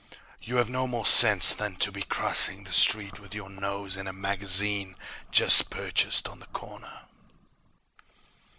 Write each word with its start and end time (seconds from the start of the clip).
You 0.41 0.55
have 0.55 0.67
no 0.67 0.87
more 0.87 1.05
sense 1.05 1.53
than 1.53 1.75
to 1.75 1.91
be 1.91 2.01
crossing 2.01 2.63
the 2.63 2.73
street 2.73 3.19
with 3.19 3.35
your 3.35 3.51
nose 3.51 3.95
in 3.95 4.07
a 4.07 4.11
magazine 4.11 4.95
just 5.29 5.69
purchased 5.69 6.27
on 6.27 6.39
the 6.39 6.47
corner." 6.47 7.01